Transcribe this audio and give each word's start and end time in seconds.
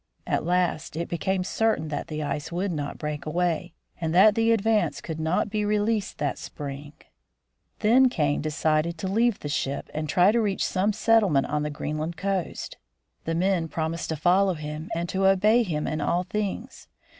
At 0.25 0.43
last 0.43 0.95
it 0.95 1.09
became 1.09 1.43
certain 1.43 1.89
that 1.89 2.07
the 2.07 2.23
ice 2.23 2.51
would 2.51 2.71
not 2.71 2.97
break 2.97 3.27
away, 3.27 3.75
and 3.99 4.15
that 4.15 4.33
the 4.33 4.51
Advance 4.51 4.99
could 4.99 5.19
not 5.19 5.51
be 5.51 5.63
released 5.63 6.17
that 6.17 6.39
spring. 6.39 6.93
Si 6.99 7.03
52 7.03 7.03
THE 7.03 7.79
FROZEN 7.81 7.93
NORTH 8.01 8.03
Then 8.05 8.09
Kane 8.09 8.41
decided 8.41 8.97
to 8.97 9.07
leave 9.07 9.39
the 9.41 9.47
ship 9.49 9.91
and 9.93 10.09
try 10.09 10.31
to 10.31 10.41
reach 10.41 10.65
some 10.65 10.91
settlement 10.91 11.45
on 11.45 11.61
the 11.61 11.69
Greenland 11.69 12.17
coast. 12.17 12.77
The 13.25 13.35
men 13.35 13.67
prom 13.67 13.93
ised 13.93 14.07
to 14.07 14.15
follow 14.15 14.55
him 14.55 14.89
and 14.95 15.07
to 15.09 15.27
obey 15.27 15.61
him 15.61 15.85
in 15.85 16.01
all 16.01 16.23
things. 16.23 16.87